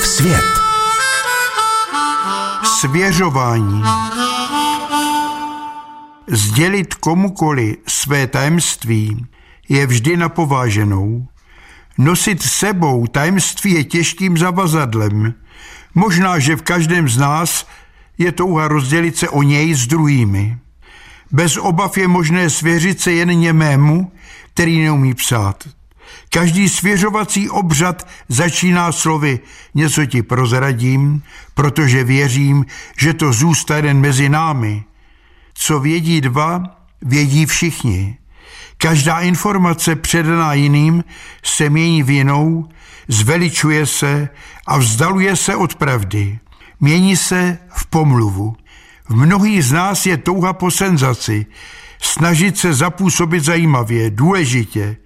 [0.00, 0.44] Fouskův svět.
[2.80, 3.82] Svěřování.
[6.26, 9.26] Sdělit komukoli své tajemství
[9.68, 11.26] je vždy napováženou.
[11.98, 15.34] Nosit sebou tajemství je těžkým zavazadlem.
[15.94, 17.66] Možná, že v každém z nás
[18.18, 20.58] je touha rozdělit se o něj s druhými.
[21.32, 24.12] Bez obav je možné svěřit se jen němému,
[24.54, 25.64] který neumí psát.
[26.28, 29.40] Každý svěřovací obřad začíná slovy
[29.74, 31.22] něco ti prozradím,
[31.54, 32.66] protože věřím,
[32.98, 34.84] že to zůstane mezi námi.
[35.54, 36.62] Co vědí dva,
[37.02, 38.16] vědí všichni.
[38.76, 41.04] Každá informace předaná jiným
[41.42, 42.68] se mění v jinou,
[43.08, 44.28] zveličuje se
[44.66, 46.38] a vzdaluje se od pravdy.
[46.80, 48.56] Mění se v pomluvu.
[49.08, 51.46] V mnohých z nás je touha po senzaci,
[52.02, 54.96] snažit se zapůsobit zajímavě, důležitě.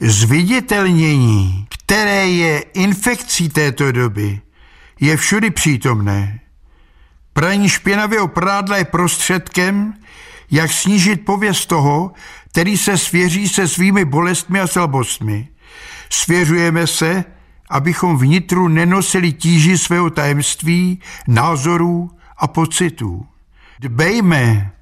[0.00, 4.40] Zviditelnění, které je infekcí této doby,
[5.00, 6.40] je všudy přítomné.
[7.32, 9.94] Praní špinavého prádla je prostředkem,
[10.50, 12.12] jak snížit pověst toho,
[12.50, 15.48] který se svěří se svými bolestmi a slabostmi.
[16.10, 17.24] Svěřujeme se,
[17.70, 23.26] abychom vnitru nenosili tíži svého tajemství, názorů a pocitů.
[23.80, 24.72] Dbejme,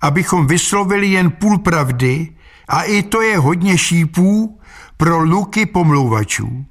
[0.00, 2.28] abychom vyslovili jen půl pravdy
[2.68, 4.60] a i to je hodně šípů
[4.96, 6.64] pro luky pomlouvačů.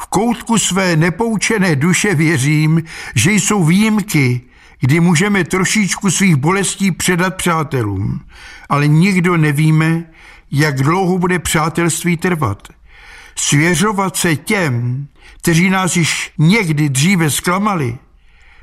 [0.00, 2.82] V koutku své nepoučené duše věřím,
[3.14, 4.40] že jsou výjimky,
[4.80, 8.20] kdy můžeme trošičku svých bolestí předat přátelům,
[8.68, 10.04] ale nikdo nevíme,
[10.50, 12.68] jak dlouho bude přátelství trvat.
[13.36, 15.06] Svěřovat se těm,
[15.38, 17.98] kteří nás již někdy dříve zklamali,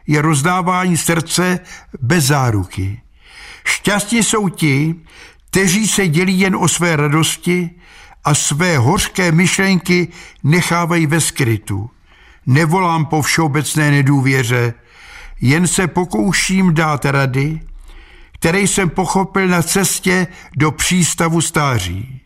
[0.08, 1.60] je rozdávání srdce
[2.02, 3.02] bez záruky.
[3.66, 4.96] Šťastní jsou ti,
[5.56, 7.70] kteří se dělí jen o své radosti
[8.24, 10.08] a své hořké myšlenky
[10.44, 11.90] nechávají ve skrytu.
[12.46, 14.74] Nevolám po všeobecné nedůvěře,
[15.42, 17.60] jen se pokouším dát rady,
[18.34, 22.22] které jsem pochopil na cestě do přístavu stáří.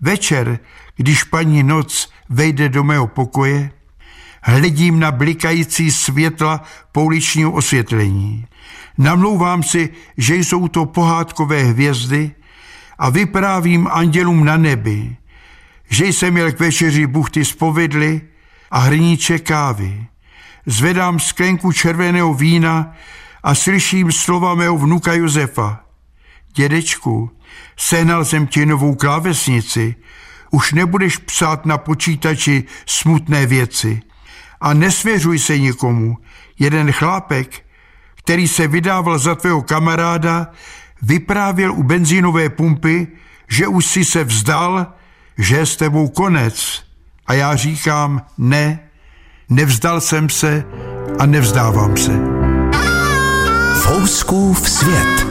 [0.00, 0.58] Večer,
[0.96, 3.70] když paní noc vejde do mého pokoje,
[4.42, 6.62] hledím na blikající světla
[6.92, 8.46] pouličního osvětlení.
[8.98, 12.30] Namlouvám si, že jsou to pohádkové hvězdy
[12.98, 15.16] a vyprávím andělům na nebi,
[15.90, 18.20] že jsem měl k večeři buchty z povidly
[18.70, 20.06] a hrníček kávy.
[20.66, 22.92] Zvedám sklenku červeného vína
[23.42, 25.80] a slyším slova mého vnuka Josefa.
[26.54, 27.30] Dědečku,
[27.76, 29.94] sehnal jsem ti novou klávesnici,
[30.50, 34.02] už nebudeš psát na počítači smutné věci.
[34.60, 36.18] A nesvěřuj se nikomu.
[36.58, 37.64] Jeden chlápek,
[38.14, 40.50] který se vydával za tvého kamaráda,
[41.04, 43.08] vyprávěl u benzínové pumpy,
[43.48, 44.86] že už si se vzdal,
[45.38, 46.84] že je s tebou konec.
[47.26, 48.78] A já říkám, ne,
[49.48, 50.64] nevzdal jsem se
[51.18, 52.12] a nevzdávám se.
[53.82, 55.26] Fouskův svět.